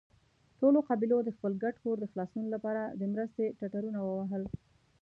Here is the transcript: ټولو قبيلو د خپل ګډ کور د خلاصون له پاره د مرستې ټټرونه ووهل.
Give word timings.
ټولو 0.59 0.79
قبيلو 0.89 1.17
د 1.23 1.29
خپل 1.35 1.51
ګډ 1.63 1.75
کور 1.83 1.95
د 1.99 2.05
خلاصون 2.11 2.45
له 2.49 2.57
پاره 2.63 2.83
د 2.99 3.01
مرستې 3.13 3.45
ټټرونه 3.57 3.99
ووهل. 4.03 4.43